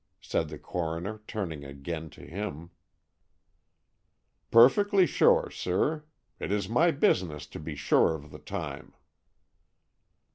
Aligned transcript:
said 0.19 0.49
the 0.49 0.57
coroner, 0.57 1.21
turning 1.27 1.63
again 1.63 2.09
to 2.09 2.21
him. 2.23 2.71
"Perfectly 4.49 5.05
sure, 5.05 5.51
sir. 5.51 6.05
It 6.39 6.51
is 6.51 6.67
my 6.67 6.89
business 6.89 7.45
to 7.45 7.59
be 7.59 7.75
sure 7.75 8.15
of 8.15 8.31
the 8.31 8.39
time." 8.39 8.95